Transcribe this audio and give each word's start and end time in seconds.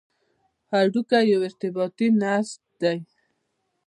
هډوکی 0.71 1.21
یو 1.31 1.39
ارتباطي 1.47 2.07
نسج 2.21 2.49
دی. 2.81 2.97